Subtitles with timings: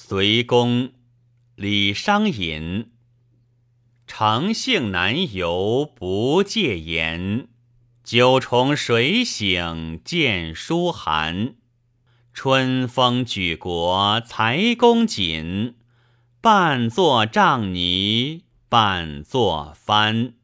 [0.00, 0.92] 随公
[1.56, 2.92] 李商隐，
[4.06, 7.48] 长信难游不借言，
[8.04, 11.56] 九重水醒见书函。
[12.32, 15.74] 春风举国才公瑾，
[16.40, 20.34] 半作帐泥半作帆。